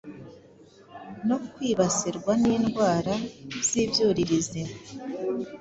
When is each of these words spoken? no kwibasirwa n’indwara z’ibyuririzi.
no 1.27 1.37
kwibasirwa 1.53 2.31
n’indwara 2.43 3.13
z’ibyuririzi. 3.67 4.61